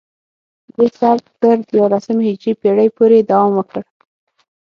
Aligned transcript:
دې 0.75 0.87
سبک 0.99 1.25
تر 1.41 1.57
دیارلسمې 1.71 2.23
هجري 2.29 2.53
پیړۍ 2.61 2.87
پورې 2.97 3.17
دوام 3.29 3.51
وکړ 3.55 3.81